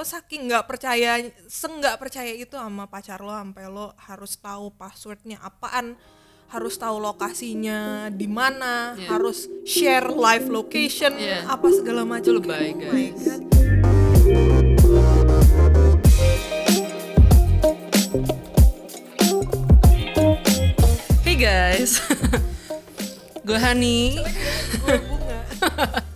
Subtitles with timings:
[0.00, 5.36] lo saking nggak percaya senggak percaya itu sama pacar lo sampai lo harus tahu passwordnya
[5.44, 5.92] apaan
[6.48, 9.12] harus tahu lokasinya di mana Yeah.
[9.12, 11.44] harus share live location Yeah.
[11.52, 13.24] apa segala macam lebay, Kayak, oh my guys.
[13.28, 14.50] God.
[21.20, 22.00] Hey guys,
[23.46, 24.16] gue Hani.
[24.88, 25.40] Bunga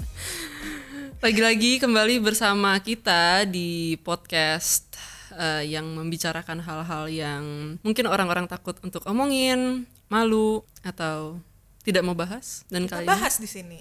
[1.24, 4.92] Lagi-lagi kembali bersama kita di podcast
[5.32, 7.44] eh, yang membicarakan hal-hal yang
[7.80, 11.40] mungkin orang-orang takut untuk omongin, malu atau
[11.80, 12.68] tidak mau bahas.
[12.68, 13.80] Dan kita kali ini, bahas di sini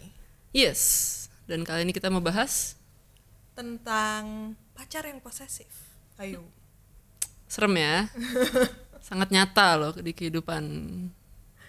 [0.55, 0.81] yes.
[1.43, 2.79] Dan kali ini kita mau bahas
[3.59, 5.67] tentang pacar yang posesif
[6.23, 6.47] ayo
[7.51, 8.07] serem ya,
[9.11, 10.63] sangat nyata loh di kehidupan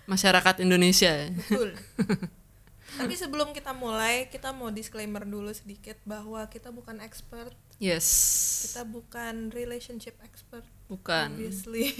[0.06, 1.34] masyarakat Indonesia.
[1.34, 1.74] betul
[3.00, 7.52] tapi sebelum kita mulai kita mau disclaimer dulu sedikit bahwa kita bukan expert.
[7.82, 8.06] Yes,
[8.70, 11.34] kita bukan relationship expert bukan.
[11.34, 11.90] obviously.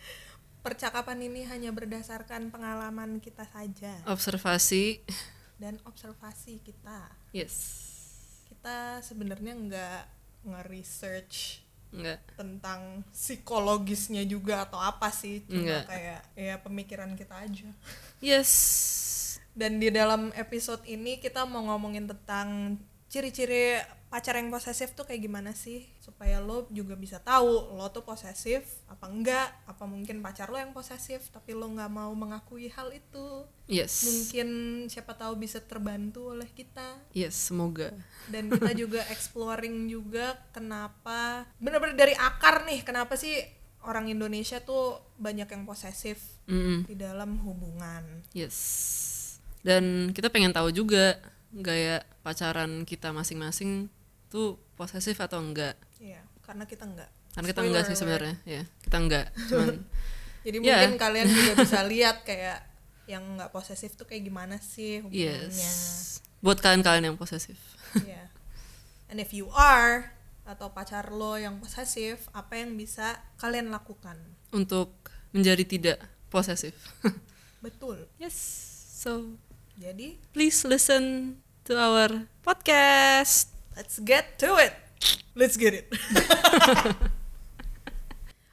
[0.64, 4.00] Percakapan ini hanya berdasarkan pengalaman kita saja.
[4.08, 5.04] Observasi,
[5.60, 7.12] dan observasi kita.
[7.30, 7.54] Yes,
[8.50, 10.02] kita sebenarnya nggak
[10.44, 12.20] nge-research enggak.
[12.34, 15.46] tentang psikologisnya juga atau apa sih.
[15.46, 17.70] Cuma kayak ya pemikiran kita aja.
[18.18, 18.50] Yes,
[19.54, 23.78] dan di dalam episode ini kita mau ngomongin tentang ciri-ciri
[24.10, 28.62] pacar yang posesif tuh kayak gimana sih supaya lo juga bisa tahu lo tuh posesif
[28.86, 33.42] apa enggak apa mungkin pacar lo yang posesif tapi lo nggak mau mengakui hal itu
[33.66, 34.48] yes, mungkin
[34.86, 37.90] siapa tahu bisa terbantu oleh kita yes, semoga.
[38.30, 43.34] dan kita juga exploring juga kenapa bener-bener dari akar nih kenapa sih
[43.82, 46.86] orang Indonesia tuh banyak yang posesif Mm-mm.
[46.86, 49.13] di dalam hubungan Yes.
[49.64, 51.16] Dan kita pengen tahu juga
[51.50, 53.88] gaya pacaran kita masing-masing
[54.28, 55.74] tuh posesif atau enggak.
[55.96, 57.08] Iya, karena kita enggak.
[57.32, 58.62] Karena kita Spoiler enggak sih sebenarnya, ya.
[58.84, 59.26] Kita enggak.
[59.48, 59.74] Cuman
[60.44, 60.84] Jadi Ya.
[60.84, 62.60] mungkin kalian juga bisa lihat kayak
[63.08, 65.48] yang nggak posesif tuh kayak gimana sih hubungannya.
[65.48, 66.20] yes.
[66.44, 67.56] Buat kalian-kalian yang posesif.
[67.96, 68.28] Iya.
[69.08, 70.12] And if you are
[70.44, 74.20] atau pacar lo yang posesif, apa yang bisa kalian lakukan?
[74.52, 74.92] Untuk
[75.32, 75.98] menjadi tidak
[76.28, 76.76] posesif.
[77.64, 78.04] Betul.
[78.20, 78.36] yes.
[78.94, 79.36] So,
[79.74, 81.34] Jadi, please listen
[81.66, 83.50] to our podcast.
[83.74, 84.70] let's get to it.
[85.34, 85.90] Let's get it.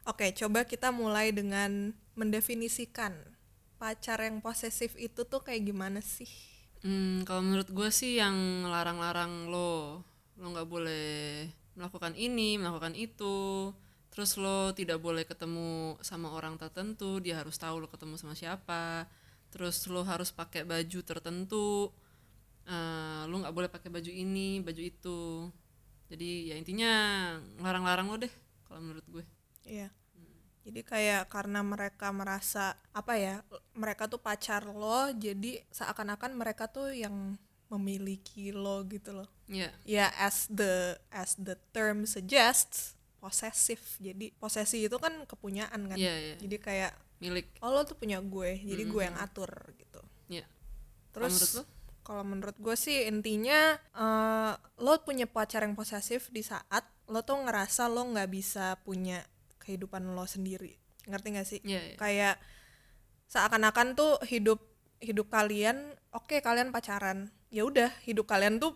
[0.09, 3.13] Oke, coba kita mulai dengan mendefinisikan
[3.77, 6.29] pacar yang posesif itu tuh kayak gimana sih?
[6.81, 10.01] Hmm, kalau menurut gue sih yang larang-larang lo,
[10.41, 11.45] lo nggak boleh
[11.77, 13.69] melakukan ini, melakukan itu,
[14.09, 19.05] terus lo tidak boleh ketemu sama orang tertentu, dia harus tahu lo ketemu sama siapa,
[19.51, 21.91] terus lo harus pakai baju tertentu,
[22.65, 25.21] eh, lo nggak boleh pakai baju ini, baju itu,
[26.11, 26.91] jadi ya intinya
[27.59, 28.33] larang-larang lo deh,
[28.67, 29.25] kalau menurut gue.
[29.67, 29.91] Iya.
[30.61, 33.41] Jadi kayak karena mereka merasa apa ya,
[33.73, 37.33] mereka tuh pacar lo, jadi seakan-akan mereka tuh yang
[37.71, 39.29] memiliki lo gitu loh.
[39.49, 44.01] Ya, Ya as the as the term suggests, posesif.
[44.01, 45.95] Jadi posesi itu kan kepunyaan kan.
[45.95, 46.35] Iya, iya.
[46.41, 47.53] Jadi kayak milik.
[47.61, 50.01] oh lo tuh punya gue, jadi gue yang atur gitu.
[50.25, 50.41] Ya.
[51.13, 51.63] Terus menurut lo?
[52.01, 57.45] kalau menurut gue sih intinya eh, lo punya pacar yang posesif di saat lo tuh
[57.45, 59.21] ngerasa lo nggak bisa punya
[59.61, 60.73] kehidupan lo sendiri
[61.05, 61.95] ngerti gak sih Iya, iya.
[62.01, 62.35] kayak
[63.29, 64.59] seakan-akan tuh hidup
[64.97, 68.73] hidup kalian oke kalian pacaran ya udah hidup kalian tuh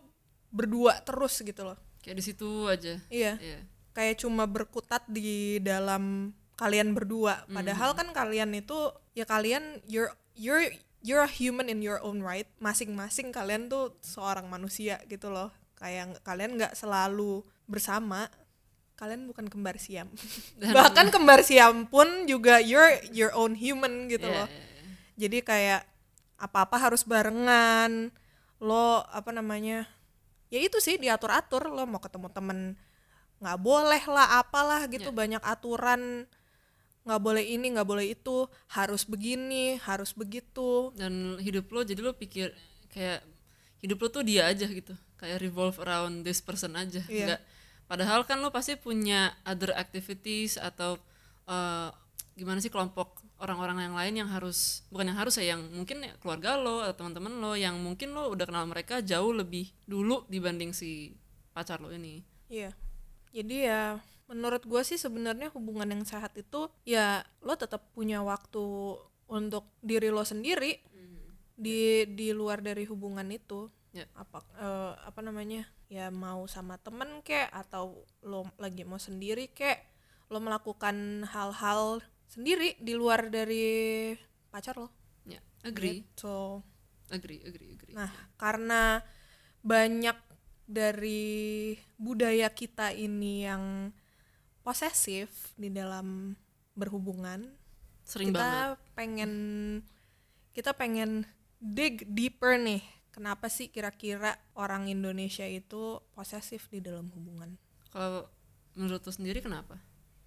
[0.53, 2.94] berdua terus gitu loh Kayak di situ aja.
[3.09, 3.59] iya Iya.
[3.95, 7.47] Kayak cuma berkutat di dalam kalian berdua.
[7.47, 8.00] Padahal Hmm.
[8.03, 8.75] kan kalian itu
[9.16, 10.67] ya kalian you're you're
[11.00, 12.47] you're a human in your own right.
[12.59, 15.50] Masing-masing kalian tuh seorang manusia gitu loh.
[15.79, 18.28] Kayak kalian nggak selalu bersama.
[18.95, 20.07] Kalian bukan kembar siam.
[20.59, 24.47] Bahkan kembar siam pun juga you're your own human gitu Iya, loh.
[25.16, 25.84] Jadi kayak
[26.35, 28.11] apa-apa harus barengan.
[28.63, 29.88] Lo apa namanya
[30.47, 32.59] ya itu sih diatur atur lo mau ketemu temen
[33.40, 36.26] nggak boleh lah apalah gitu banyak aturan
[37.05, 40.90] nggak boleh ini nggak boleh itu harus begini harus begitu.
[40.97, 42.49] Dan hidup lo jadi lo pikir
[42.90, 43.22] kayak
[43.85, 47.26] hidup lo tuh dia aja gitu kayak revolve around this person aja Iya.
[47.29, 47.41] nggak.
[47.85, 50.97] Padahal kan lo pasti punya other activities atau
[51.46, 51.90] eh,
[52.34, 56.11] gimana sih kelompok orang-orang yang lain yang harus bukan yang harus ya yang mungkin ya
[56.17, 60.73] keluarga lo atau teman-teman lo yang mungkin lo udah kenal mereka jauh lebih dulu dibanding
[60.73, 61.14] si
[61.53, 62.26] pacar lo ini.
[62.49, 62.73] Iya
[63.35, 63.82] jadi ya
[64.32, 68.96] menurut gue sih sebenarnya hubungan yang sehat itu ya lo tetap punya waktu
[69.28, 70.79] untuk diri lo sendiri
[71.55, 73.72] di di luar dari hubungan itu.
[73.96, 74.03] Ya.
[74.11, 79.87] apa eh, apa namanya ya mau sama temen kek atau lo lagi mau sendiri kek
[80.28, 84.11] lo melakukan hal-hal sendiri di luar dari
[84.52, 84.91] pacar lo.
[85.23, 86.03] Ya agree.
[86.20, 86.59] So
[87.08, 87.96] agree agree agree.
[87.96, 88.99] Nah, karena
[89.64, 90.17] banyak
[90.66, 93.94] dari budaya kita ini yang
[94.62, 96.34] posesif di dalam
[96.73, 97.46] berhubungan,
[98.03, 99.32] sering kita banget pengen
[100.52, 101.29] kita pengen
[101.62, 102.82] dig deeper nih.
[103.14, 107.56] Kenapa sih kira-kira orang Indonesia itu posesif di dalam hubungan?
[107.96, 108.28] kalau
[108.76, 109.79] menurut lu sendiri kenapa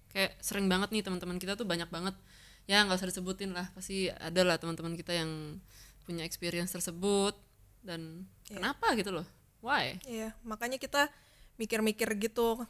[0.09, 2.17] kayak sering banget nih teman-teman kita tuh banyak banget
[2.65, 5.61] ya nggak usah disebutin lah pasti ada lah teman-teman kita yang
[6.01, 7.37] punya experience tersebut
[7.85, 8.57] dan Iya.
[8.57, 9.27] kenapa gitu loh
[9.59, 11.07] why Iya, makanya kita
[11.55, 12.63] mikir-mikir gitu,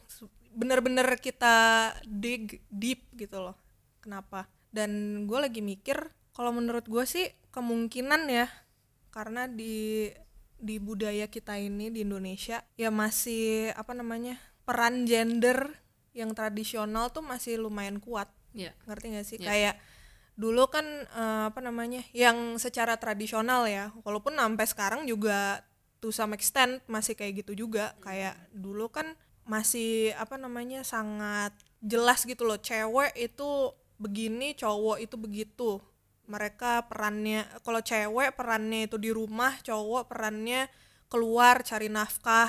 [0.50, 1.54] bener-bener kita
[2.02, 3.56] dig deep gitu loh.
[4.02, 4.50] Kenapa?
[4.74, 8.50] Dan gue lagi mikir, kalau menurut gue sih kemungkinan ya,
[9.10, 10.10] karena di
[10.60, 14.36] di budaya kita ini di Indonesia ya masih apa namanya
[14.68, 15.72] peran gender
[16.12, 19.48] yang tradisional tuh masih lumayan kuat ya ngerti gak sih Iya.
[19.48, 19.74] kayak
[20.36, 25.64] dulu kan eh, apa namanya yang secara tradisional ya walaupun sampai sekarang juga
[26.00, 29.12] to some extent masih kayak gitu juga kayak dulu kan
[29.44, 35.70] masih apa namanya sangat jelas gitu loh cewek itu begini cowok itu begitu
[36.24, 40.70] mereka perannya kalau cewek perannya itu di rumah cowok perannya
[41.10, 42.48] keluar cari nafkah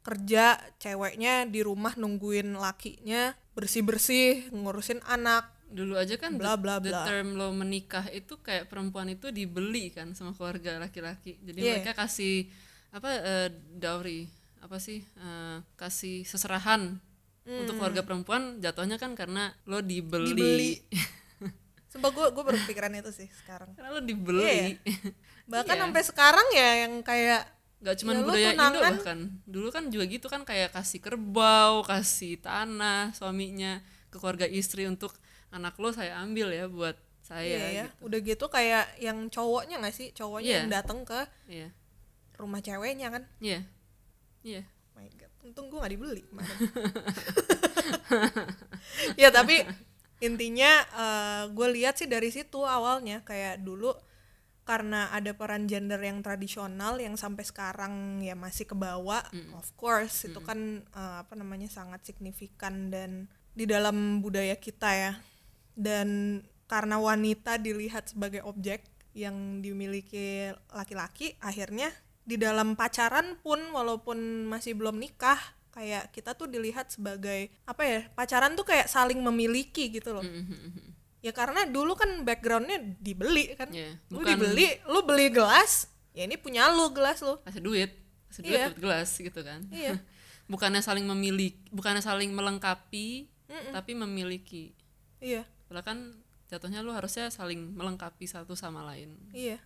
[0.00, 6.62] kerja ceweknya di rumah nungguin lakinya bersih bersih ngurusin anak dulu aja kan Bla, the-
[6.64, 7.04] bla, the, bla.
[7.04, 11.72] term lo menikah itu kayak perempuan itu dibeli kan sama keluarga laki-laki jadi Iya.
[11.84, 12.48] mereka kasih
[12.90, 14.24] apa eh, dowry
[14.58, 16.98] apa sih eh, kasih seserahan
[17.44, 20.72] untuk keluarga perempuan jatuhnya kan karena lo dibeli, Dibeli.
[21.88, 23.72] Sumpah gue gue baru kepikiran itu sih sekarang.
[23.72, 24.76] karena lo dibeli Iya
[25.52, 25.82] Bahkan Iya.
[25.88, 27.48] sampai sekarang ya yang kayak
[27.78, 32.36] Gak cuma Ya, budaya Indo bahkan dulu kan juga gitu kan kayak kasih kerbau kasih
[32.36, 33.80] tanah suaminya
[34.10, 35.14] ke keluarga istri untuk
[35.48, 37.94] anak lo saya ambil ya buat saya iya ya, gitu.
[38.04, 40.12] udah gitu kayak yang cowoknya nggak sih?
[40.12, 40.58] Cowoknya Iya.
[40.60, 41.68] yang datang ke iya
[42.38, 43.26] rumah ceweknya kan.
[43.42, 43.66] iya.
[44.46, 44.62] Iya.
[44.94, 46.22] My god, untung gue gak dibeli
[49.20, 49.62] ya tapi
[50.18, 50.70] intinya
[51.50, 53.22] gue lihat sih dari situ awalnya.
[53.22, 53.94] Kayak dulu
[54.68, 59.24] karena ada peran gender yang tradisional yang sampai sekarang ya masih kebawa
[59.56, 65.12] of course itu kan eh, apa namanya sangat signifikan dan di dalam budaya kita ya.
[65.78, 68.84] Dan karena wanita dilihat sebagai objek
[69.16, 71.88] yang dimiliki laki-laki akhirnya
[72.28, 75.40] di dalam pacaran pun walaupun masih belum nikah
[75.72, 80.20] kayak kita tuh dilihat sebagai apa ya pacaran tuh kayak saling memiliki gitu loh.
[80.20, 81.00] Mm-hmm.
[81.18, 83.72] ya karena dulu kan backgroundnya dibeli kan.
[83.72, 87.40] Iya, lu dibeli lu beli gelas ya ini punya lu gelas lu.
[87.48, 87.90] Kasih duit
[88.28, 88.64] kasih duit Iya.
[88.68, 89.60] dapat gelas gitu kan.
[89.72, 89.96] Iya.
[90.52, 93.32] bukannya saling memiliki bukannya saling melengkapi
[93.72, 94.76] tapi memiliki.
[95.24, 95.48] Iya.
[95.64, 95.98] Padahal kan
[96.52, 99.16] jatuhnya lo harusnya saling melengkapi satu sama lain.
[99.32, 99.56] Iya.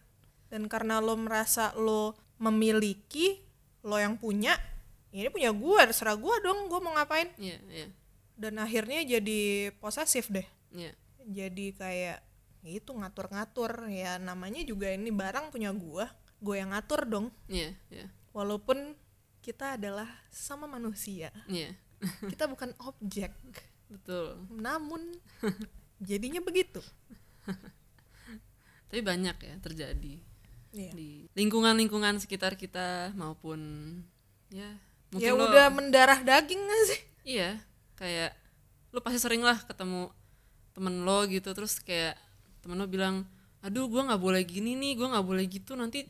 [0.53, 3.39] Dan karena lo merasa lo memiliki
[3.87, 4.59] lo yang punya
[5.15, 7.31] ya ini punya gua terserah gua dong gua mau ngapain.
[7.39, 7.87] Iya iya.
[8.35, 10.47] Dan akhirnya jadi posesif deh.
[10.75, 10.93] Iya.
[11.23, 12.19] Jadi kayak
[12.62, 16.11] ya itu ngatur-ngatur ya namanya juga ini barang punya gua
[16.43, 17.27] gue yang ngatur dong.
[17.47, 18.11] Iya iya.
[18.35, 18.99] Walaupun
[19.38, 21.31] kita adalah sama manusia.
[21.47, 21.79] Iya.
[22.35, 23.31] Kita bukan objek.
[23.87, 24.43] Betul.
[24.50, 25.14] Namun
[26.02, 26.83] jadinya begitu.
[28.90, 30.32] Tapi banyak ya terjadi
[30.73, 30.93] Iya.
[30.97, 33.61] di lingkungan-lingkungan sekitar kita maupun
[34.49, 34.73] ya
[35.12, 37.00] mungkin ya lo udah mendarah daging gak sih?
[37.37, 37.61] Iya
[38.00, 38.33] kayak
[38.93, 40.09] lo pasti sering lah ketemu
[40.73, 42.17] temen lo gitu terus kayak
[42.64, 43.29] temen lo bilang
[43.61, 46.09] aduh gua nggak boleh gini nih gua nggak boleh gitu nanti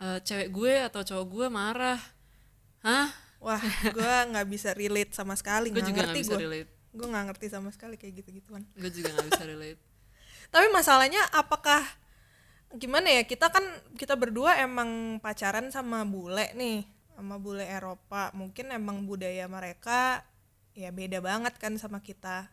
[0.00, 2.00] eh, cewek gue atau cowok gue marah.
[2.82, 3.08] Hah?
[3.40, 3.60] Wah
[3.96, 6.70] gue nggak bisa relate sama sekali gue juga nggak ngerti bisa gue relate.
[6.94, 9.80] Gue nggak ngerti sama sekali kayak gitu gituan gue juga nggak bisa relate.
[10.48, 11.84] Tapi masalahnya apakah
[12.74, 13.62] gimana ya kita kan
[13.94, 16.82] kita berdua emang pacaran sama bule nih
[17.14, 18.34] sama bule Eropa.
[18.34, 20.26] Mungkin emang budaya mereka
[20.74, 22.50] ya beda banget kan sama kita.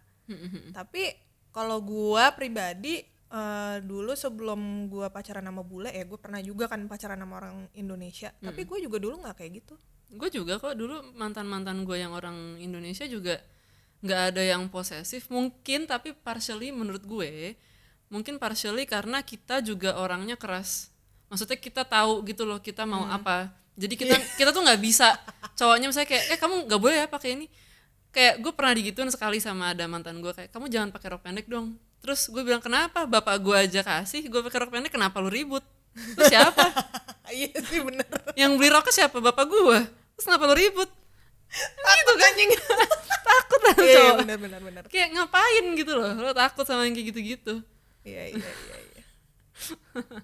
[0.72, 1.12] Tapi
[1.51, 3.01] kalau gua pribadi
[3.34, 7.68] eh, dulu sebelum gua pacaran sama bule ya gue pernah juga kan pacaran sama orang
[7.75, 8.30] Indonesia.
[8.40, 9.75] Tapi gue juga dulu nggak kayak gitu.
[10.12, 13.42] Gue juga kok dulu mantan mantan gue yang orang Indonesia juga
[14.06, 15.28] nggak ada yang posesif.
[15.34, 17.58] Mungkin tapi partially menurut gue
[18.12, 20.91] mungkin partially karena kita juga orangnya keras.
[21.32, 23.48] Maksudnya kita tahu gitu loh kita mau apa.
[23.80, 25.15] Jadi kita kita tuh nggak bisa.
[25.56, 27.48] Cowoknya misalnya kayak eh kamu nggak boleh ya pakai ini.
[28.12, 31.48] Kayak gue pernah digituin sekali sama ada mantan gue kayak kamu jangan pakai rok pendek
[31.48, 31.80] dong.
[32.03, 33.08] Terus gue bilang kenapa?
[33.08, 35.63] Bapak gue aja kasih gue pakai rok pendek kenapa lu ribut?
[35.96, 36.68] Terus siapa?
[37.32, 38.03] Iya sih bener.
[38.36, 39.24] Yang beli rokok siapa?
[39.24, 40.91] Bapak gua terus kenapa lo ribut?
[41.48, 42.32] Gitu kan?
[43.32, 44.15] takut iya cowok.
[44.27, 44.84] bener bener bener.
[44.91, 47.63] Kayak ngapain gitu loh lo takut sama yang kayak gitu-gitu
[48.03, 49.03] iya iya iya iya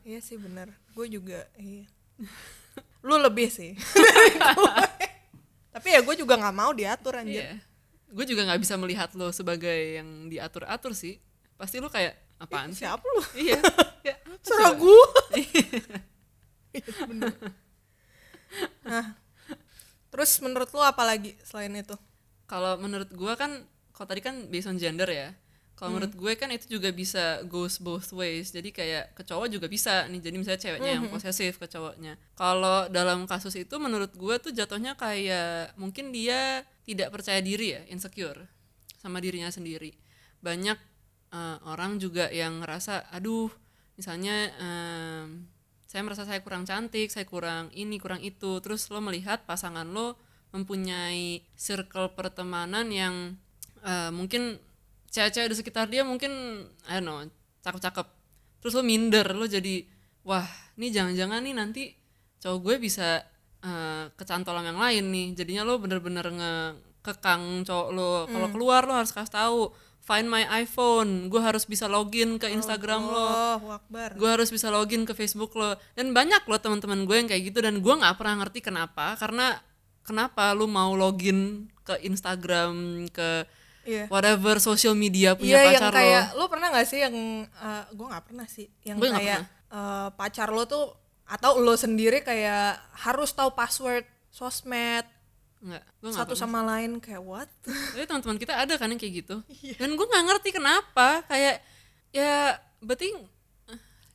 [0.03, 1.86] iya sih bener gue juga iya
[3.05, 3.77] lu lebih sih
[5.69, 7.53] tapi ya gue juga nggak mau diatur anjir Iya.
[8.07, 11.19] Gue juga nggak bisa melihat lo sebagai yang diatur-atur sih.
[11.60, 12.88] Pasti lo kayak apaan sih?
[12.88, 13.60] siapa lu Iya.
[14.00, 14.15] Ya,
[14.48, 15.03] serah gue
[16.77, 16.88] Iya,
[18.86, 19.17] nah
[20.07, 22.00] terus menurut lu apa lagi selain itu
[22.48, 25.36] Kalau menurut gue kan, kalau tadi kan based on gender ya.
[25.77, 28.50] Kalau menurut gue kan itu juga bisa goes both ways.
[28.50, 30.25] Jadi kayak ke cowok juga bisa nih.
[30.25, 32.17] Jadi misalnya ceweknya yang posesif ke cowoknya.
[32.34, 37.81] Kalau dalam kasus itu menurut gue tuh jatuhnya kayak mungkin dia tidak percaya diri ya,
[37.93, 38.50] insecure
[38.98, 39.93] sama dirinya sendiri.
[40.41, 40.81] Banyak
[41.29, 43.53] eh, orang juga yang ngerasa, aduh,
[44.01, 45.46] misalnya em,
[45.86, 48.57] saya merasa saya kurang cantik, saya kurang ini, kurang itu.
[48.65, 50.17] Terus lo melihat pasangan lo
[50.57, 53.38] mempunyai circle pertemanan yang
[53.86, 54.57] eh, mungkin
[55.11, 57.19] cewek-cewek di sekitar dia mungkin I don't know
[57.63, 58.07] cakep-cakep.
[58.63, 59.83] Terus lo minder lo jadi
[60.27, 60.47] wah
[60.79, 61.83] nih jangan-jangan nih nanti
[62.43, 63.23] cowok gue bisa
[63.63, 65.27] eh, kecantolong yang lain nih.
[65.35, 68.11] Jadinya lo bener-bener ngekekang cowok lo.
[68.27, 69.59] Kalau keluar lo harus kasih tahu
[70.07, 71.27] find my iPhone.
[71.27, 73.27] Gue harus bisa login ke Instagram lo.
[73.27, 75.75] Oh wakbar gue harus bisa login ke Facebook lo.
[75.99, 79.19] Dan banyak lo teman-teman gue yang kayak gitu dan gue nggak pernah ngerti kenapa.
[79.19, 79.59] Karena
[80.07, 83.43] kenapa lu mau login ke Instagram ke
[83.88, 84.06] Iya.
[84.12, 87.15] whatever social media punya Iya yang pacar kayak lo lo pernah gak sih yang
[87.96, 88.67] gue nggak pernah sih.
[88.84, 89.41] Yang nggak kayak
[89.72, 90.86] eh, pacar lo tuh
[91.27, 92.75] atau lo sendiri kayak
[93.08, 95.08] harus tahu password sosmed
[95.58, 97.50] nggak gue nggak satu sama lain kayak what?
[97.96, 99.36] Tapi teman-teman kita ada kan yang kayak gitu.
[99.63, 99.79] Iya.
[99.79, 101.63] dan gue nggak ngerti kenapa kayak
[102.12, 103.15] ya berarti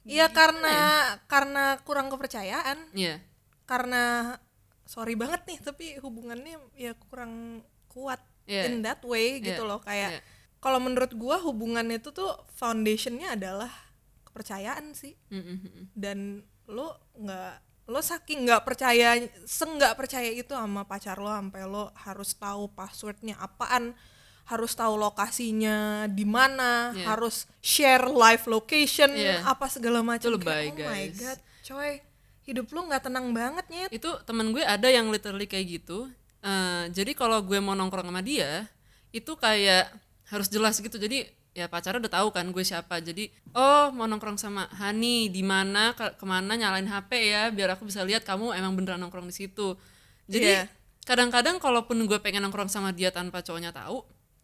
[0.02, 2.91] Iya karena karena kurang kepercayaan.
[2.91, 3.23] Ya
[3.73, 4.37] karena
[4.85, 8.66] sorry banget nih tapi hubungannya ya kurang kuat Iya.
[8.66, 10.20] in that way gitu Iya, loh kayak iya.
[10.58, 13.70] kalau menurut gua hubungan itu tuh foundationnya adalah
[14.25, 15.12] kepercayaan sih
[15.92, 17.52] dan lo nggak
[17.87, 23.37] lo saking nggak percaya senggak percaya itu sama pacar lo sampai lo harus tahu passwordnya
[23.37, 23.92] apaan
[24.42, 27.06] harus tahu lokasinya di mana Iya.
[27.08, 29.42] harus share live location Iya.
[29.44, 31.14] apa segala macam lebay, oh my guys.
[31.16, 31.92] god coy
[32.42, 36.11] hidup lo nggak tenang banget nyet itu temen gue ada yang literally kayak gitu
[36.42, 38.66] Eh, jadi kalau gue mau nongkrong sama dia
[39.14, 39.94] itu kayak
[40.26, 40.99] harus jelas gitu.
[40.99, 41.22] Jadi
[41.52, 42.99] ya pacarnya udah tahu kan gue siapa.
[42.99, 45.94] Jadi oh mau nongkrong sama Hani di mana?
[45.94, 46.58] Ke- ke mana?
[46.58, 49.78] Nyalain HP ya biar aku bisa lihat kamu emang beneran nongkrong di situ.
[50.26, 50.66] Jadi Iya.
[51.04, 54.02] kadang-kadang kalaupun gue pengen nongkrong sama dia tanpa cowoknya tahu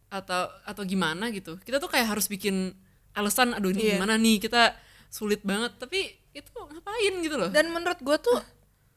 [0.09, 2.73] atau atau gimana gitu kita tuh kayak harus bikin
[3.13, 3.93] alasan aduh ini Iya.
[3.99, 4.37] gimana nih?
[4.39, 4.71] Kita
[5.11, 5.75] sulit banget.
[5.75, 5.99] Tapi
[6.31, 7.49] itu ngapain gitu loh.
[7.51, 8.39] Dan menurut gue tuh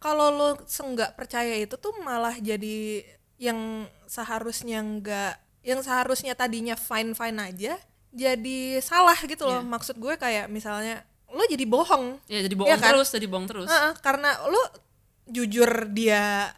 [0.02, 3.06] kalau lo senggak percaya itu tuh malah jadi
[3.38, 7.78] yang seharusnya nggak yang seharusnya tadinya fine fine aja
[8.12, 9.62] jadi salah gitu loh.
[9.64, 12.20] Maksud gue kayak misalnya lo jadi bohong.
[12.28, 12.92] Ya jadi bohong kan?
[12.92, 13.68] terus jadi bohong terus.
[13.70, 14.60] Heeh, karena lo
[15.30, 16.52] jujur dia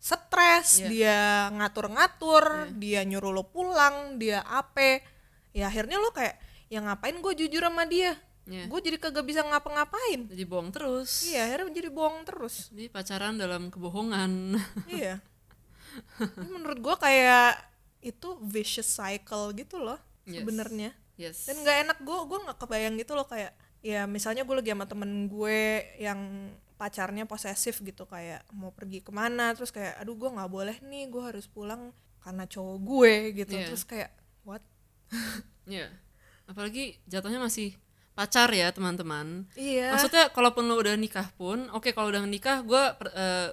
[0.00, 0.88] stres Iya.
[0.88, 1.18] dia
[1.54, 5.02] ngatur-ngatur dia nyuruh lo pulang dia ape
[5.50, 6.38] ya akhirnya lo kayak
[6.70, 8.14] ya ngapain gue jujur sama dia
[8.46, 8.70] Iya.
[8.70, 10.30] gue jadi kagak bisa ngapa-ngapain.
[10.30, 11.26] Jadi bohong terus.
[11.26, 12.70] Iya akhirnya jadi bohong terus.
[12.70, 14.54] Jadi pacaran dalam kebohongan.
[14.86, 15.18] Iya.
[16.22, 17.58] Ini menurut gue kayak
[18.00, 20.42] itu vicious cycle gitu loh Yes.
[20.42, 20.90] sebenarnya.
[21.18, 21.46] Yes.
[21.46, 23.50] Dan nggak enak gue gue nggak kebayang gitu loh kayak
[23.82, 25.58] ya misalnya gue lagi sama temen gue
[25.98, 30.76] yang pacarnya posesif gitu kayak mau pergi ke mana terus kayak aduh gue nggak boleh
[30.84, 33.54] nih gue harus pulang karena cowok gue gitu.
[33.54, 33.66] Iya.
[33.70, 34.10] terus kayak
[34.42, 34.62] what?
[35.66, 35.90] Ya
[36.46, 37.74] apalagi jatuhnya masih
[38.16, 39.44] pacar ya teman-teman.
[39.52, 39.92] Iya.
[39.92, 42.82] Maksudnya kalaupun lo udah nikah pun oke kalau udah nikah gue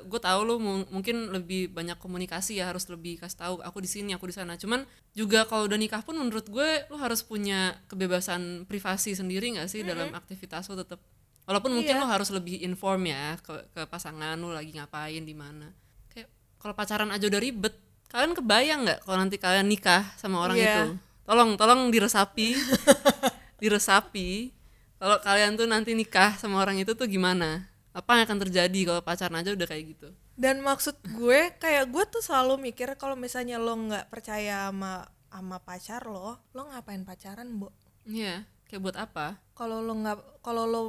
[0.02, 3.90] gue tahu lo mu- mungkin lebih banyak komunikasi ya harus lebih kasih tahu aku di
[3.92, 4.56] sini aku di sana.
[4.56, 9.68] Cuman juga kalau udah nikah pun menurut gue lo harus punya kebebasan privasi sendiri nggak
[9.68, 11.04] sih dalam aktivitas lo tetap
[11.44, 12.02] walaupun mungkin Iya.
[12.02, 15.68] lo harus lebih inform ya ke, ke pasangan lo lagi ngapain di mana.
[16.08, 17.76] Kayak kalau pacaran aja udah ribet
[18.08, 20.72] kalian kebayang nggak kalau nanti kalian nikah sama orang Iya.
[20.88, 20.96] itu?
[21.24, 22.56] Tolong tolong diresapi
[23.64, 24.52] diresapi
[25.00, 27.68] kalau kalian tuh nanti nikah sama orang itu tuh gimana?
[27.96, 30.10] Apa yang akan terjadi kalau pacaran aja udah kayak gitu?
[30.34, 35.58] Dan maksud gue kayak gue tuh selalu mikir kalau misalnya lo nggak percaya sama sama
[35.60, 37.70] pacar lo lo ngapain pacaran bu
[38.06, 39.38] iya kayak buat apa?
[39.54, 40.82] Kalau lo nggak kalau lo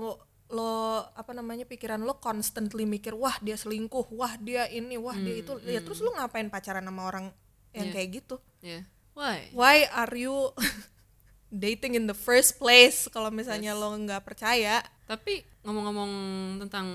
[0.49, 0.73] lo
[1.13, 5.59] apa namanya pikiran lo constantly mikir wah dia selingkuh wah dia ini wah dia itu
[5.67, 7.27] ya terus lo ngapain pacaran sama orang
[7.75, 7.95] yang Iya.
[7.99, 8.37] kayak gitu?
[8.63, 8.81] Ya
[9.19, 9.51] why?
[9.51, 10.55] Why are you
[11.55, 14.83] dating in the first place kalau misalnya lo nggak percaya.
[15.07, 16.13] Tapi ngomong-ngomong
[16.67, 16.89] tentang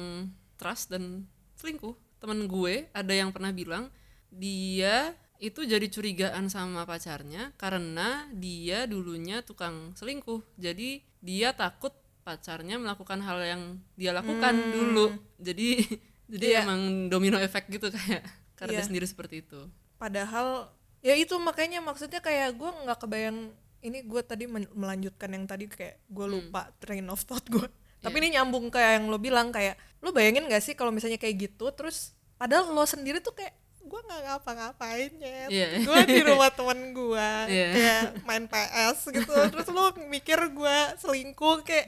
[0.60, 1.24] trust dan
[1.56, 3.88] selingkuh temen gue ada yang pernah bilang
[4.28, 10.44] dia itu jadi curigaan sama pacarnya karena dia dulunya tukang selingkuh.
[10.60, 11.96] Jadi dia takut
[12.28, 13.64] pacarnya melakukan hal yang
[13.96, 15.16] dia lakukan dulu.
[15.40, 15.80] Jadi
[16.36, 16.60] jadi Iya.
[16.68, 18.22] emang domino efek gitu kayak
[18.60, 18.88] karena dia Iya.
[18.92, 19.64] sendiri seperti itu.
[19.96, 25.66] Padahal ya itu makanya maksudnya kayak gue nggak kebayang ini gue tadi melanjutkan yang tadi
[25.66, 26.34] kayak gue Hmm.
[26.38, 27.64] lupa train of thought gue
[28.00, 28.22] tapi Iya.
[28.22, 31.72] ini nyambung kayak yang lo bilang kayak lo bayangin gak sih kalau misalnya kayak gitu
[31.72, 35.68] terus padahal lo sendiri tuh kayak gue nggak ngapa-ngapain ya Iya.
[35.82, 37.68] gue di rumah temen gue Iya.
[37.72, 41.88] kayak main PS gitu terus lo mikir gue selingkuh kayak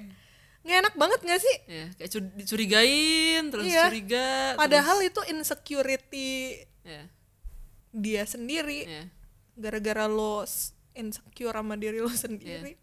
[0.62, 3.84] nggak enak banget gak sih ya kayak cu- dicurigain terus Iya.
[3.88, 6.32] curiga padahal itu insecurity
[6.80, 7.04] terus, ya
[7.92, 9.04] dia sendiri ya
[9.54, 10.44] gara-gara lo
[10.96, 12.76] insecure sama diri lo sendiri.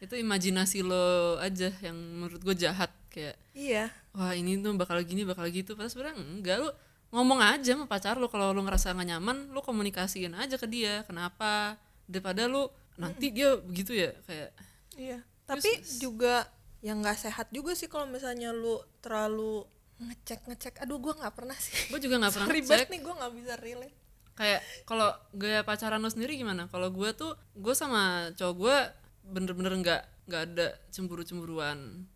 [0.00, 3.88] Itu imajinasi lo aja yang menurut gue jahat kayak iya.
[4.14, 5.78] Wah ini tuh bakal gini bakal gitu.
[5.78, 6.70] Padahal sebenarnya enggak lu
[7.14, 11.06] ngomong aja sama pacar lu kalau lu ngerasa gak nyaman lu komunikasiin aja ke dia
[11.06, 11.78] kenapa?
[12.04, 14.50] Daripada lu nanti dia begitu ya kayak
[14.98, 15.18] iya.
[15.44, 16.48] Tapi juga
[16.84, 19.64] yang nggak sehat juga sih kalau misalnya lu terlalu
[20.04, 21.88] ngecek ngecek aduh gue nggak pernah sih.
[21.88, 24.03] Gue juga nggak pernah ribet nih gue nggak bisa relate
[24.34, 26.66] kayak kalau gaya pacaran lo sendiri gimana?
[26.70, 28.76] Kalau gue tuh gue sama cowok gue
[29.24, 32.06] bener-bener nggak nggak ada cemburu-cemburuan.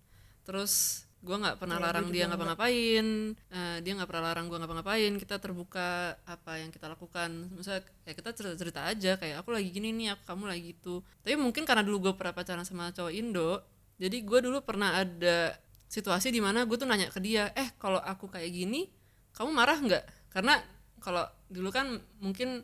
[0.47, 3.07] Terus gue nggak pernah larang dia ngapa-ngapain.
[3.35, 5.13] Eh, dia nggak pernah larang gue ngapa-ngapain.
[5.19, 7.51] Kita terbuka apa yang kita lakukan.
[7.55, 11.03] Misalnya kayak kita cerita-cerita aja kayak aku lagi gini nih aku kamu lagi gitu.
[11.23, 15.59] Tapi mungkin karena dulu gue pernah pacaran sama cowok Indo jadi gue dulu pernah ada
[15.91, 18.87] situasi di mana gue tuh nanya ke dia eh kalau aku kayak gini
[19.35, 20.05] kamu marah nggak?
[20.31, 20.55] Karena
[21.01, 22.63] kalau dulu kan mungkin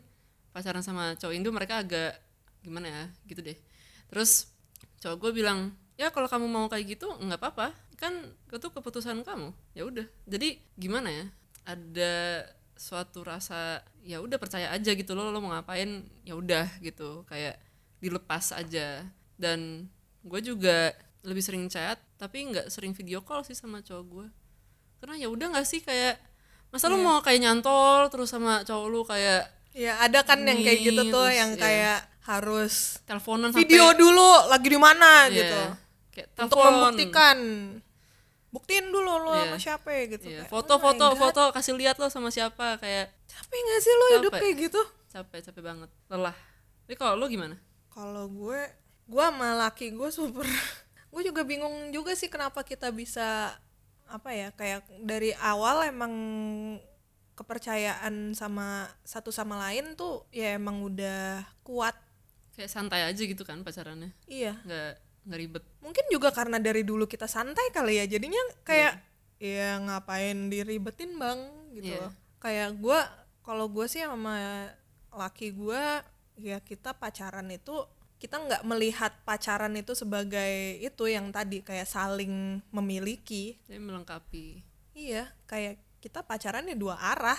[0.55, 2.19] pacaran sama cowok Indo mereka agak
[2.63, 3.57] gimana ya gitu deh.
[4.11, 4.51] Terus
[5.03, 7.75] cowok gue bilang ya kalau kamu mau kayak gitu nggak apa-apa.
[7.95, 9.51] Kan itu keputusan kamu.
[9.75, 10.07] Ya udah.
[10.27, 11.25] Jadi gimana ya?
[11.65, 12.13] Ada
[12.75, 16.07] suatu rasa ya udah percaya aja gitu loh lo mau ngapain?
[16.27, 17.23] Ya udah gitu.
[17.27, 17.59] Kayak
[17.99, 19.07] dilepas aja.
[19.35, 19.91] Dan
[20.23, 20.95] gue juga
[21.25, 24.27] lebih sering chat tapi nggak sering video call sih sama cowok gue
[25.01, 26.21] karena ya udah nggak sih kayak
[26.75, 30.79] masa lu mau kayak nyantol terus sama cowok lu kayak ya ada kan yang kayak
[30.83, 31.59] gitu tuh terus, yang ya.
[31.63, 35.61] kayak harus teleponan video sampai, dulu lagi di mana Iya, gitu.
[36.11, 37.37] kayak untuk membuktikan.
[38.51, 39.51] Buktiin dulu lo Iya.
[39.51, 40.27] sama siapa ya gitu.
[40.31, 43.79] Iya, Kayak, foto oh foto God, foto kasih lihat lo sama siapa kayak capek gak
[43.83, 44.81] sih lo hidup kayak gitu?
[45.11, 45.89] Capek capek banget.
[46.11, 46.35] Lelah.
[46.87, 47.55] Tapi kalau lo gimana?
[47.91, 48.59] Kalau gue
[49.05, 50.43] gue sama laki gue super.
[51.15, 53.55] Gue juga bingung juga sih kenapa kita bisa
[54.05, 56.13] apa ya kayak dari awal emang
[57.35, 61.93] kepercayaan sama satu sama lain tuh ya emang udah kuat.
[62.55, 64.15] Kayak santai aja gitu kan pacarannya?
[64.25, 64.55] Iya.
[64.63, 64.91] Nggak
[65.25, 65.63] nggak ribet.
[65.83, 69.03] Mungkin juga karena dari dulu kita santai kali ya jadinya kayak
[69.41, 71.39] ya ngapain diribetin bang?
[71.75, 72.13] Gitu loh.
[72.39, 72.99] Kayak gue
[73.43, 74.69] kalau gue sih sama
[75.11, 75.83] laki gue
[76.39, 77.75] ya kita pacaran itu
[78.25, 83.61] kita nggak melihat pacaran itu sebagai itu yang tadi kayak saling memiliki.
[83.69, 84.65] Jadi melengkapi.
[84.97, 87.37] Iya kayak kita pacarannya dua arah.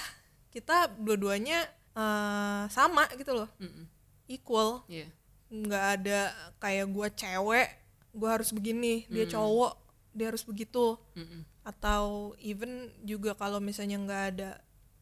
[0.55, 1.67] Kita dua-duanya
[1.99, 3.51] eh, sama gitu loh.
[3.59, 3.91] Mm-mm.
[4.31, 4.87] equal.
[4.87, 5.11] Iya.
[5.51, 6.21] Nggak ada
[6.63, 7.69] kayak gue cewek
[8.17, 9.75] gue harus begini dia cowok
[10.15, 10.95] dia harus begitu.
[11.19, 11.43] Mm-mm.
[11.67, 14.51] atau even juga kalau misalnya nggak ada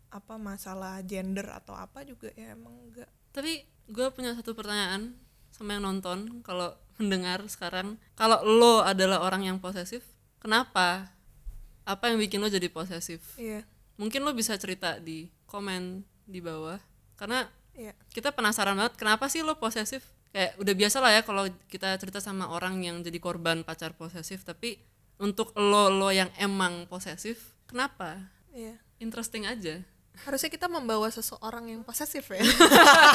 [0.08, 5.12] apa masalah gender atau apa juga ya emang enggak tapi gue punya satu pertanyaan
[5.54, 7.94] sama yang nonton kalau mendengar sekarang.
[8.18, 10.02] Kalau lo adalah orang yang posesif
[10.42, 11.14] kenapa?
[11.86, 13.22] Apa yang bikin lo jadi posesif?
[13.38, 13.62] Iya.
[13.94, 16.82] Mungkin lo bisa cerita di komen di bawah.
[17.14, 17.46] Karena
[17.78, 17.94] iya.
[18.10, 20.02] kita penasaran banget kenapa sih lo posesif?
[20.34, 24.42] Kayak udah biasa lah ya kalau kita cerita sama orang yang jadi korban pacar posesif
[24.42, 24.82] tapi
[25.22, 28.18] untuk lo lo yang emang posesif kenapa?
[28.50, 28.82] Iya.
[28.98, 29.86] Interesting aja
[30.22, 32.40] harusnya kita membawa seseorang yang posesif ya.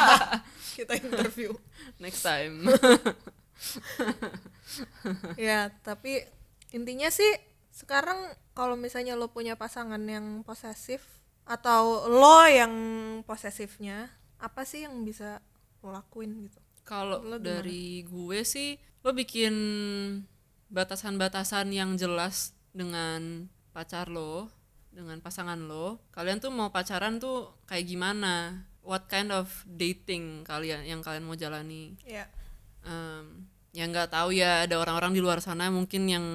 [0.77, 1.55] Kita interview.
[1.97, 2.67] Next time.
[5.35, 6.23] Ya tapi
[6.71, 7.27] intinya sih
[7.73, 11.03] sekarang kalau misalnya lo punya pasangan yang posesif
[11.43, 12.71] atau lo yang
[13.25, 15.41] posesifnya apa sih yang bisa
[15.81, 16.61] lo lakuin gitu?
[16.85, 19.55] Kalau dari gue sih lo bikin
[20.69, 24.58] batasan-batasan yang jelas dengan pacar lo
[24.99, 28.67] dengan pasangan lo kalian tuh mau pacaran tuh kayak gimana?
[28.83, 31.95] What kind of dating kalian yang kalian mau jalani?
[32.03, 32.27] Ya
[32.85, 36.25] um, yang nggak tahu ya ada orang-orang di luar sana mungkin yang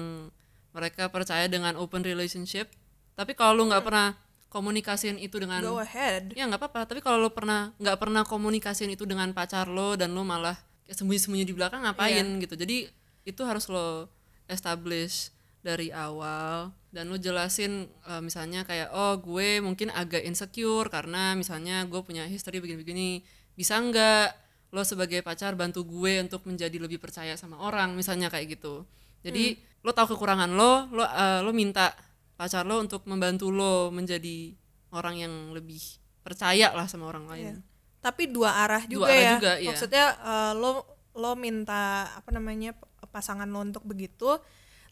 [0.75, 2.67] mereka percaya dengan open relationship.
[3.15, 4.15] Tapi kalau lu nggak pernah
[4.51, 6.31] komunikasiin itu dengan go ahead.
[6.35, 6.87] Ya nggak apa-apa.
[6.87, 10.55] Tapi kalau lu pernah nggak pernah komunikasiin itu dengan pacar lo dan lo malah
[10.87, 12.55] sembunyi-sembunyi di belakang ngapain gitu?
[12.55, 12.87] Jadi
[13.27, 14.07] itu harus lo
[14.47, 15.34] establish
[15.65, 21.81] dari awal dan lu jelasin uh, misalnya kayak oh gue mungkin agak insecure karena misalnya
[21.89, 23.25] gue punya history begini-begini
[23.57, 24.29] bisa nggak
[24.69, 28.85] lo sebagai pacar bantu gue untuk menjadi lebih percaya sama orang misalnya kayak gitu
[29.25, 29.81] jadi hmm.
[29.81, 31.97] lo tahu kekurangan lo lo uh, lo minta
[32.37, 34.53] pacar lo untuk membantu lo menjadi
[34.93, 35.81] orang yang lebih
[36.21, 37.59] percaya lah sama orang lain yeah.
[38.05, 39.67] tapi dua arah juga dua arah ya juga, iya.
[39.73, 40.71] maksudnya uh, lo
[41.17, 42.77] lo minta apa namanya
[43.09, 44.37] pasangan lo untuk begitu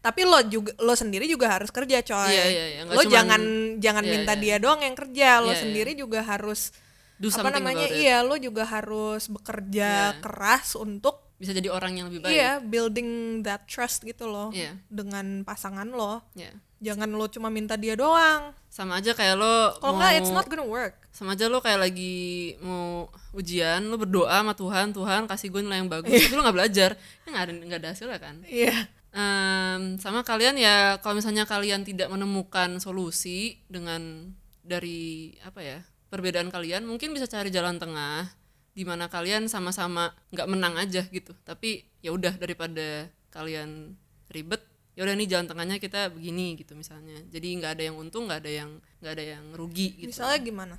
[0.04, 2.84] tapi lo juga lo sendiri juga harus kerja coy yeah, yeah, yeah.
[2.92, 3.42] lo cuman, jangan
[3.80, 4.42] jangan yeah, minta yeah.
[4.44, 5.64] dia doang yang kerja lo yeah, iya.
[5.64, 6.02] sendiri yeah.
[6.04, 6.76] juga harus
[7.16, 10.20] Do apa namanya iya lo juga harus bekerja yeah.
[10.20, 14.76] keras untuk bisa jadi orang yang lebih baik iya building that trust gitu loh yeah.
[14.92, 16.52] dengan pasangan lo yeah.
[16.84, 20.68] jangan lo cuma minta dia doang sama aja kayak lo kalau nggak it's not gonna
[20.68, 25.62] work sama aja lo kayak lagi mau ujian lo berdoa sama Tuhan Tuhan kasih gue
[25.64, 26.28] nilai yang bagus yeah.
[26.28, 26.90] tapi lo nggak belajar
[27.24, 31.46] ya nggak ada nggak ada hasilnya kan iya yeah um, sama kalian ya kalau misalnya
[31.46, 34.34] kalian tidak menemukan solusi dengan
[34.66, 38.30] dari apa ya perbedaan kalian mungkin bisa cari jalan tengah
[38.74, 41.34] di mana kalian sama-sama nggak menang aja gitu.
[41.46, 43.94] Tapi ya udah daripada kalian
[44.34, 44.62] ribet
[44.94, 47.18] ya udah nih jalan tengahnya kita begini gitu misalnya.
[47.30, 48.72] Jadi nggak ada yang untung nggak ada yang
[49.02, 50.10] nggak ada yang rugi gitu.
[50.10, 50.76] Misalnya gimana?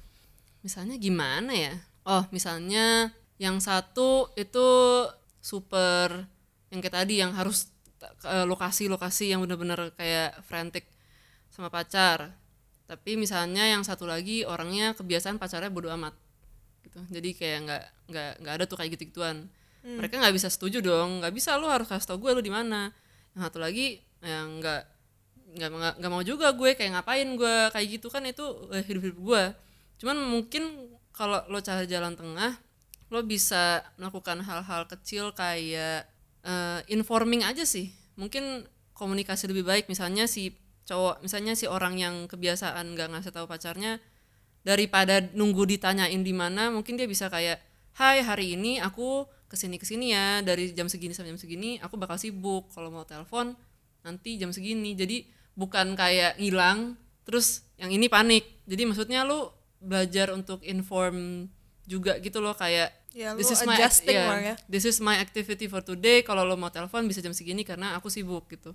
[0.63, 1.75] Misalnya gimana ya?
[2.07, 4.67] Oh misalnya yang satu itu
[5.43, 6.31] super
[6.71, 7.74] yang kayak tadi yang harus
[8.25, 10.89] lokasi-lokasi yang bener-bener kayak frantic
[11.53, 12.35] sama pacar.
[12.85, 16.13] Tapi misalnya yang satu lagi orangnya kebiasaan pacarnya bodo amat
[16.85, 17.01] gitu.
[17.09, 19.49] Jadi kayak nggak nggak nggak ada tuh kayak gitu gituan
[19.85, 19.97] hmm.
[19.97, 21.25] mereka nggak bisa setuju dong.
[21.25, 22.93] Nggak bisa lu harus kasih tau gue lu di mana.
[23.33, 24.83] Yang satu lagi yang nggak
[25.55, 25.71] nggak
[26.03, 29.45] nggak mau juga gue kayak ngapain gue kayak gitu kan itu eh, hidup hidup gue.
[30.03, 32.59] Cuman mungkin kalau lo cari jalan tengah
[33.13, 36.09] lo bisa melakukan hal-hal kecil kayak
[36.45, 37.91] uh, informing aja sih.
[38.15, 39.85] Mungkin komunikasi lebih baik.
[39.91, 40.55] Misalnya si
[40.85, 43.99] cowok misalnya si orang yang kebiasaan nggak ngasih tahu pacarnya
[44.65, 47.61] daripada nunggu ditanyain di mana mungkin dia bisa kayak
[47.97, 50.45] hai hari ini aku ke sini ke sini ya.
[50.45, 52.71] Dari jam segini sampai jam segini aku bakal sibuk.
[52.71, 53.57] Kalau mau telepon
[54.07, 54.95] nanti jam segini.
[54.95, 55.27] Jadi
[55.59, 58.45] bukan kayak ngilang terus yang ini panik.
[58.69, 59.51] Jadi maksudnya lu
[59.85, 61.49] belajar untuk inform
[61.85, 64.55] juga gitu loh kayak Ya, this is my yeah, ya.
[64.67, 66.27] This is my activity for today.
[66.27, 68.75] Kalau lo mau telepon bisa jam segini karena aku sibuk gitu.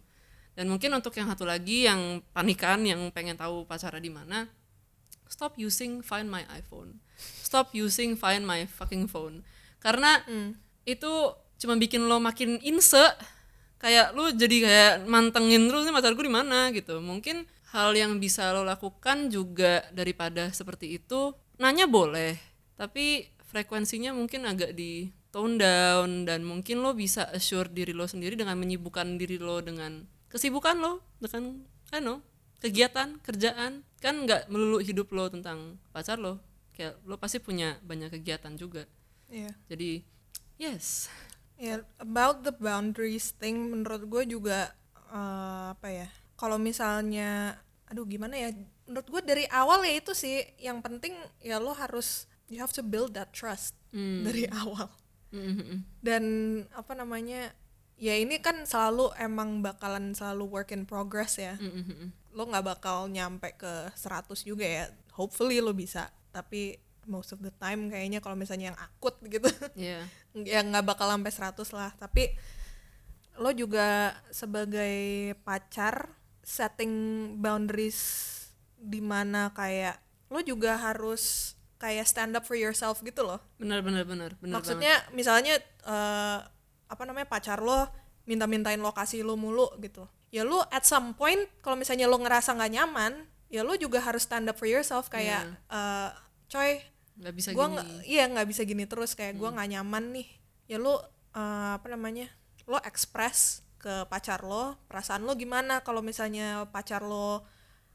[0.56, 4.48] Dan mungkin untuk yang satu lagi yang panikan yang pengen tahu pacarnya di mana,
[5.28, 7.04] stop using find my iPhone.
[7.19, 9.43] Stop using find my fucking phone.
[9.84, 10.56] Karena mm.
[10.88, 13.12] itu cuma bikin lo makin inse
[13.84, 17.04] kayak lo jadi kayak mantengin terus nih pacar gue di mana gitu.
[17.04, 17.43] Mungkin
[17.76, 22.39] hal yang bisa lo lakukan juga daripada seperti itu nanya boleh,
[22.80, 28.39] tapi frekuensinya mungkin agak di tone down dan mungkin lo bisa assure diri lo sendiri
[28.39, 31.60] dengan menyibukkan diri lo dengan kesibukan lo dengan
[31.92, 32.24] I know
[32.63, 33.84] kegiatan kerjaan.
[34.00, 36.39] Kan nggak melulu hidup lo tentang pacar lo
[36.72, 38.88] kayak lo pasti punya banyak kegiatan juga.
[39.28, 39.54] Yeah.
[39.70, 40.02] jadi
[40.58, 41.12] yes.
[41.60, 44.72] Yeah about the boundaries thing menurut gue juga
[45.12, 46.08] uh, apa ya
[46.39, 47.60] kalau misalnya
[47.92, 48.56] aduh gimana ya
[48.88, 51.12] menurut gue dari awal ya itu sih yang penting
[51.44, 54.26] ya lo harus you have to build that trust mm.
[54.26, 54.90] dari awal
[55.32, 55.86] mm-hmm.
[56.02, 56.24] dan
[56.74, 57.54] apa namanya
[57.96, 62.34] ya ini kan selalu emang bakalan selalu work in progress ya mm-hmm.
[62.34, 66.78] lo nggak bakal nyampe ke 100 juga ya hopefully lo bisa tapi
[67.10, 70.06] most of the time kayaknya kalau misalnya yang akut gitu yeah.
[70.34, 72.34] ya nggak bakal sampai 100 lah tapi
[73.40, 76.12] lo juga sebagai pacar
[76.44, 76.94] setting
[77.40, 78.28] boundaries
[78.80, 80.00] di mana kayak
[80.32, 85.00] lo juga harus kayak stand up for yourself gitu loh benar benar benar benar maksudnya
[85.08, 85.15] banget.
[85.15, 85.54] misalnya
[85.88, 86.44] uh,
[86.92, 87.88] apa namanya pacar lo
[88.28, 92.74] minta-mintain lokasi lo mulu gitu ya lo at some point kalau misalnya lo ngerasa nggak
[92.76, 95.74] nyaman ya lo juga harus stand up for yourself kayak yeah.
[95.74, 96.10] uh,
[96.52, 96.84] coy
[97.20, 97.82] nggak bisa gua gini.
[98.08, 99.42] iya nggak bisa gini terus kayak hmm.
[99.42, 100.28] gue nggak nyaman nih
[100.72, 101.02] ya lo uh,
[101.76, 102.32] apa namanya
[102.70, 107.44] lo express ke pacar lo perasaan lo gimana kalau misalnya pacar lo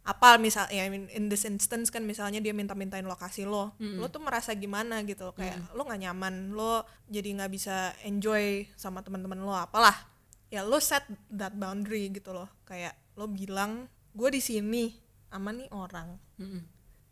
[0.04, 3.96] apa misal ya in, in this instance kan misalnya dia minta-mintain lokasi lo mm.
[3.96, 5.72] lo tuh merasa gimana gitu kayak mm.
[5.72, 9.96] lo nggak nyaman lo jadi nggak bisa enjoy sama teman-teman lo apalah
[10.52, 14.92] ya lo set that boundary gitu loh kayak lo bilang gue di sini
[15.32, 16.60] sama nih orang mm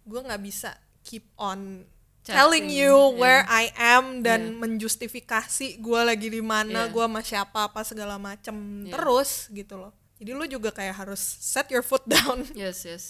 [0.02, 0.74] gue nggak bisa
[1.06, 1.86] keep on
[2.22, 4.58] Chatting, telling you where I am dan yeah.
[4.62, 6.90] menjustifikasi gue lagi di mana yeah.
[6.90, 8.94] gue sama siapa apa segala macem yeah.
[8.94, 13.04] terus gitu loh jadi lu juga kayak harus set your foot down yes yes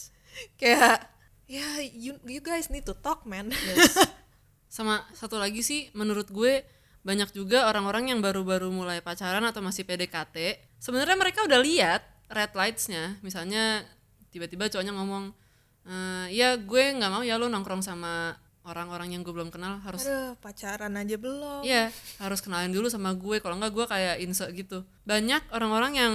[0.56, 1.04] kayak
[1.44, 4.00] ya yeah, you you guys need to talk man yes.
[4.80, 6.64] sama satu lagi sih menurut gue
[7.04, 12.00] banyak juga orang-orang yang baru-baru mulai pacaran atau masih PDKT sebenarnya mereka udah lihat
[12.32, 13.84] red lightsnya misalnya
[14.32, 15.36] tiba-tiba cowoknya ngomong
[15.84, 20.06] "Eh, ya gue nggak mau ya lo nongkrong sama orang-orang yang gue belum kenal harus
[20.06, 21.90] aduh pacaran aja belum Iya,
[22.22, 23.42] harus kenalin dulu sama gue.
[23.42, 24.86] Kalau enggak gue kayak inse gitu.
[25.02, 26.14] Banyak orang-orang yang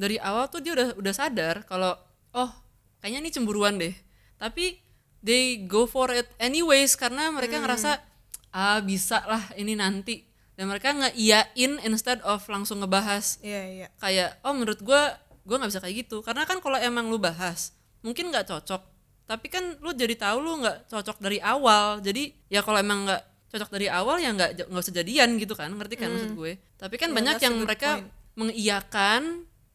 [0.00, 1.92] dari awal tuh dia udah udah sadar kalau
[2.32, 2.48] oh
[3.04, 3.92] kayaknya ini cemburuan deh.
[4.40, 4.80] Tapi
[5.20, 8.00] they go for it anyways karena mereka ngerasa
[8.56, 10.24] ah bisa lah ini nanti.
[10.56, 13.36] Dan mereka nggak iyain instead of langsung ngebahas.
[13.44, 13.86] Iya iya.
[14.00, 15.02] Kayak oh menurut gue
[15.44, 16.24] gue nggak bisa kayak gitu.
[16.24, 18.80] Karena kan kalau emang lu bahas mungkin nggak cocok.
[19.28, 22.00] Tapi kan lu jadi tahu lu nggak cocok dari awal.
[22.00, 25.72] Jadi ya kalau emang nggak cocok dari awal ya nggak nggak usah jadian gitu kan.
[25.76, 26.52] Ngerti kan maksud gue?
[26.80, 28.08] Tapi kan Yeah, banyak yang mereka point.
[28.36, 29.22] mengiyakan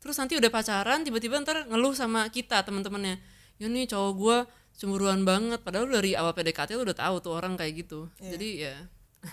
[0.06, 3.18] terus nanti udah pacaran tiba-tiba ntar ngeluh sama kita teman-temannya.
[3.58, 4.38] Ya nih cowok gue
[4.78, 5.66] cemburuan banget.
[5.66, 8.06] Padahal dari awal PDKT lu udah tahu tuh orang kayak gitu.
[8.22, 8.30] Iya.
[8.38, 8.76] jadi ya.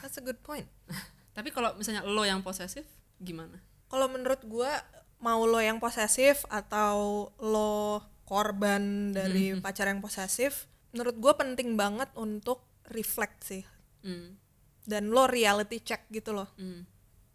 [0.01, 0.65] That's a good point.
[1.37, 2.89] Tapi kalau misalnya lo yang posesif
[3.21, 3.61] gimana?
[3.93, 4.81] Kalau menurut gua
[5.21, 12.09] mau lo yang posesif atau lo korban dari pacar yang posesif menurut gua penting banget
[12.17, 13.65] untuk reflect sih.
[14.03, 14.41] Hmm.
[14.83, 16.51] dan lo reality check gitu loh.
[16.59, 16.83] Hmm.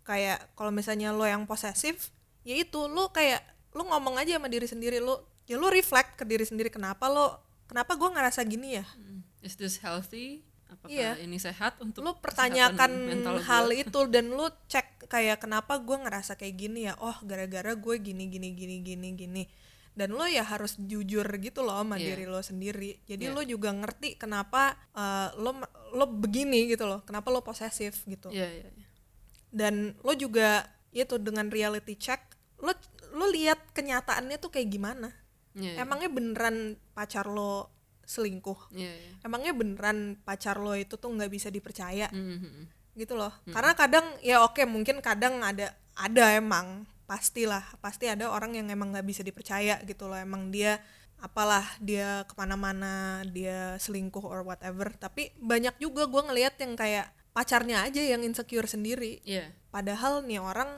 [0.04, 2.12] kayak kalau misalnya lo yang posesif
[2.48, 6.24] ya itu lo kayak lo ngomong aja sama diri sendiri lo ya lo reflect ke
[6.24, 9.20] diri sendiri kenapa lo kenapa gua ngerasa gini ya Hmm.
[9.40, 10.42] Is this healthy?
[10.68, 11.12] Apakah Iya.
[11.22, 13.46] ini sehat untuk lu pertanyakan mental gue?
[13.46, 17.96] hal itu dan lu cek kayak kenapa gue ngerasa kayak gini ya oh gara-gara gue
[17.98, 19.44] gini gini gini gini gini
[19.94, 22.14] dan lo ya harus jujur gitu loh sama Iya.
[22.14, 23.34] diri lo sendiri jadi Iya.
[23.34, 25.56] lo juga ngerti kenapa eh, lo
[25.94, 28.86] lo begini gitu loh kenapa lo posesif gitu Iya, iya, iya.
[29.50, 32.74] dan lo juga itu dengan reality check lo
[33.14, 35.10] lo lihat kenyataannya tuh kayak gimana?
[35.58, 35.82] Iya, iya.
[35.82, 37.74] emangnya beneran pacar lo
[38.06, 38.72] selingkuh?
[38.78, 39.12] Iya, iya.
[39.26, 42.08] emangnya beneran pacar lo itu tuh nggak bisa dipercaya?
[42.14, 42.66] Hmm, hmm, hmm.
[42.98, 43.34] gitu loh.
[43.50, 46.86] Karena kadang ya oke mungkin kadang ada ada emang.
[47.08, 50.20] Pastilah pasti ada orang yang emang nggak bisa dipercaya gitu loh.
[50.20, 50.78] Emang dia
[51.18, 54.92] apalah dia ke mana-mana dia selingkuh or whatever.
[54.94, 59.22] Tapi banyak juga gue ngelihat yang kayak pacarnya aja yang insecure sendiri.
[59.22, 59.54] Iya.
[59.70, 60.74] padahal nih orang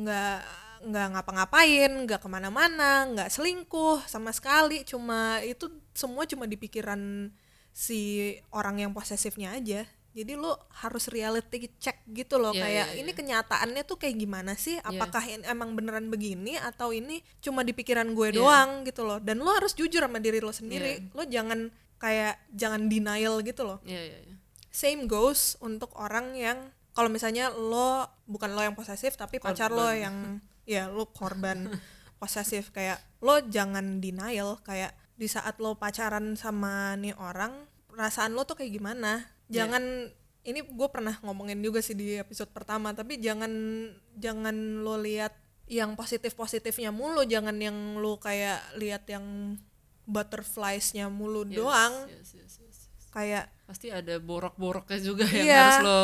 [0.00, 6.56] nggak nggak ngapa-ngapain nggak ke mana-mana nggak selingkuh sama sekali cuma itu semua cuma di
[6.56, 7.30] pikiran
[7.70, 9.82] si orang yang posesifnya aja
[10.14, 13.18] jadi lo harus reality check gitu loh Iya, kayak iya, ini iya.
[13.18, 18.14] kenyataannya tuh kayak gimana sih apakah ini emang beneran begini atau ini cuma di pikiran
[18.14, 18.38] gue Iya.
[18.38, 21.10] doang gitu loh dan lo harus jujur sama diri lo sendiri Iya.
[21.18, 21.60] lo jangan
[21.98, 24.34] kayak jangan denial gitu loh Iya, iya, iya.
[24.70, 29.82] same goes untuk orang yang kalau misalnya lo bukan lo yang posesif tapi pacar lo
[29.82, 29.98] Korban.
[29.98, 30.16] yang
[30.64, 31.68] ya lo korban
[32.20, 37.52] posesif kayak lo jangan denial kayak di saat lo pacaran sama nih orang
[37.86, 39.68] perasaan lo tuh kayak gimana Iya.
[39.68, 39.84] jangan
[40.42, 43.52] ini gue pernah ngomongin juga sih di episode pertama tapi jangan
[44.16, 49.56] jangan lo lihat yang positif positifnya mulu jangan yang lo kayak lihat yang
[50.04, 53.04] butterfliesnya mulu Yes, doang yes, yes, yes, yes.
[53.10, 55.60] kayak Pasti ada borok-boroknya juga yang Iya.
[55.60, 56.00] harus lo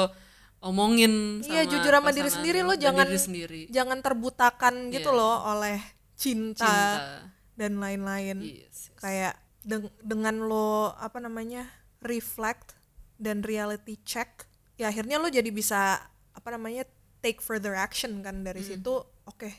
[0.61, 3.61] omongin sama Iya jujur sama diri sendiri lo jangan diri sendiri.
[3.69, 5.17] jangan terbutakan gitu Iya.
[5.17, 5.79] loh oleh
[6.15, 7.33] cinta, cinta.
[7.55, 8.39] dan lain-lain.
[8.41, 8.95] Yes, yes.
[8.95, 11.65] Kayak deng- dengan lo apa namanya
[12.01, 12.77] reflect
[13.17, 14.45] dan reality check,
[14.75, 15.97] ya akhirnya lo jadi bisa
[16.31, 16.85] apa namanya
[17.21, 19.01] take further action kan dari situ.
[19.25, 19.53] Oke,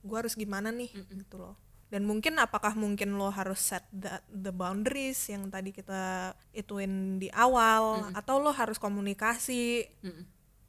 [0.00, 1.56] gua harus gimana nih gitu loh.
[1.86, 7.30] Dan mungkin apakah mungkin lo harus set the, the boundaries yang tadi kita ituin di
[7.30, 9.86] awal atau lo harus komunikasi?
[10.02, 10.24] Mm-mm.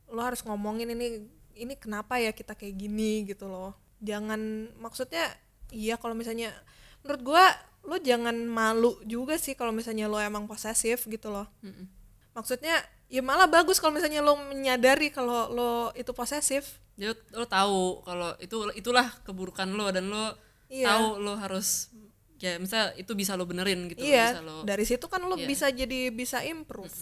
[0.07, 1.27] lo harus ngomongin ini
[1.57, 3.75] ini kenapa ya kita kayak gini gitu loh.
[3.99, 5.25] Jangan maksudnya
[5.73, 6.53] iya kalau misalnya
[7.01, 7.45] menurut gua
[7.87, 11.49] lo jangan malu juga sih kalau misalnya lo emang posesif gitu loh.
[11.65, 11.89] Mm-mm.
[12.37, 12.77] maksudnya
[13.09, 16.77] ya malah bagus kalau misalnya lo menyadari kalau lo itu posesif.
[16.93, 20.87] Jadi lo, lo tahu kalau itu itulah keburukan lo dan lo Iya.
[20.91, 21.89] tahu lo harus
[22.37, 25.47] ya misal itu bisa lo benerin gitu iya bisa lo dari situ kan lo Iya.
[25.47, 26.93] bisa jadi bisa improve.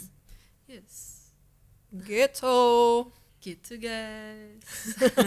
[0.65, 1.27] Yes.
[1.91, 2.59] Gitu.
[3.39, 4.65] Gitu guys.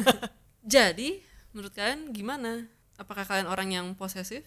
[0.67, 1.23] Jadi
[1.55, 2.67] menurut kalian gimana?
[2.99, 4.45] Apakah kalian orang yang posesif?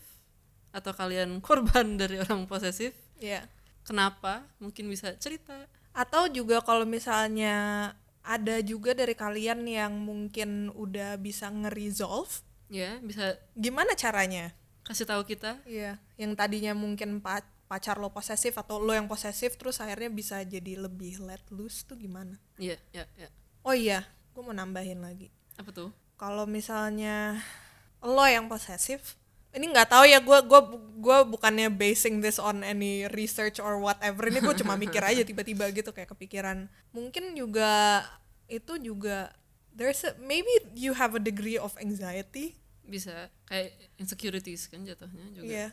[0.76, 2.92] Atau kalian korban dari orang posesif?
[3.18, 3.48] Ya
[3.82, 4.44] kenapa?
[4.60, 5.66] Mungkin bisa cerita.
[5.96, 13.36] Atau juga kalau misalnya ada juga dari kalian yang mungkin udah bisa nge-resolve ya bisa
[13.54, 18.92] gimana caranya kasih tahu kita Iya, yang tadinya mungkin pa- pacar lo posesif atau lo
[18.92, 22.36] yang posesif terus akhirnya bisa jadi lebih let loose tuh gimana?
[22.56, 23.30] iya ya ya
[23.62, 25.30] Oh iya, gue mau nambahin lagi.
[25.54, 27.38] apa tuh Kalau misalnya
[28.00, 29.16] lo yang posesif,
[29.52, 30.62] ini nggak tahu ya gue gua
[30.98, 34.26] gua bukannya basing this on any research or whatever.
[34.26, 36.66] Ini gue cuma mikir aja tiba-tiba gitu kayak kepikiran.
[36.90, 38.02] Mungkin juga
[38.46, 39.30] itu juga
[39.72, 45.48] there's a, maybe you have a degree of anxiety bisa kayak insecurities kan jatuhnya juga
[45.48, 45.68] Iya.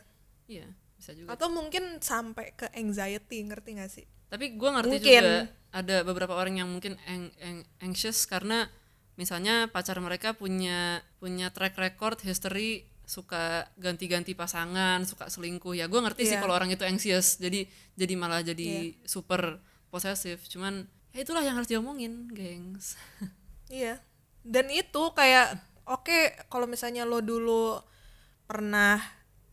[0.45, 4.05] iya bisa juga Atau mungkin sampai ke anxiety, ngerti gak sih?
[4.27, 5.23] tapi gue ngerti Mungkin.
[5.25, 8.69] juga ada beberapa orang yang mungkin ang- ang- anxious karena
[9.15, 15.97] misalnya pacar mereka punya punya track record history suka ganti-ganti pasangan suka selingkuh ya gue
[15.97, 16.41] ngerti sih Iya.
[16.41, 19.57] kalau orang itu anxious jadi jadi malah jadi super
[19.89, 22.93] posesif cuman ya itulah yang harus diomongin gengs
[23.67, 23.97] Iya.
[24.39, 25.57] Dan itu kayak
[25.89, 27.81] oke kalau misalnya lo dulu
[28.45, 29.01] pernah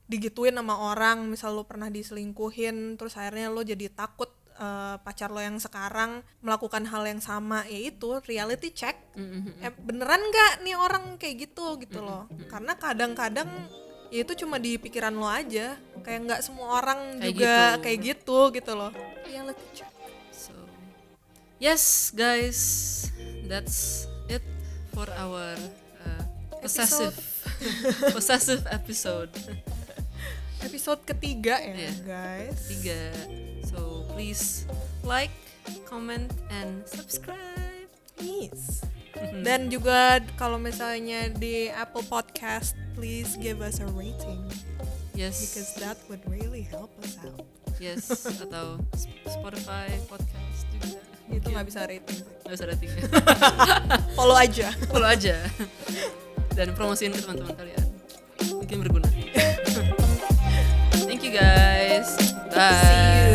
[0.06, 5.42] digituin sama orang, misal lo pernah diselingkuhin, terus akhirnya lo jadi takut eh, pacar lo
[5.42, 8.96] yang sekarang melakukan hal yang sama, ya itu reality check.
[9.60, 12.30] Eh, beneran nggak nih orang kayak gitu gitu loh?
[12.46, 13.50] Karena kadang-kadang
[14.14, 15.74] ya itu cuma di pikiran lo aja,
[16.06, 17.82] kayak nggak semua orang Kayak juga gitu.
[17.82, 18.92] kayak gitu gitu loh.
[19.26, 19.90] Reality check.
[20.30, 20.54] So,
[21.58, 22.60] yes, guys,
[23.50, 24.46] that's it
[24.94, 25.58] for our
[26.66, 27.14] possessive
[28.16, 29.30] possessive episode
[30.58, 31.92] Episode ketiga ya Iya.
[32.02, 32.58] guys.
[32.66, 33.00] tiga.
[33.70, 34.66] So please
[35.06, 35.30] like,
[35.86, 37.86] comment, and subscribe.
[38.18, 38.82] Yes.
[39.44, 44.42] Dan juga kalau misalnya di Apple Podcast, please give us a rating
[45.14, 47.46] Yes, because that would really help us out.
[47.78, 48.10] yes,
[48.44, 50.98] atau Sp- Spotify podcast juga.
[51.30, 52.20] Itu nggak bisa rating.
[52.42, 52.90] Nggak usah rating.
[54.18, 54.72] Follow aja.
[54.90, 55.36] Follow aja
[56.56, 57.84] dan promosiin ke teman-teman kalian.
[58.56, 59.08] Mungkin berguna.
[61.06, 62.16] Thank you guys.
[62.48, 63.25] Bye.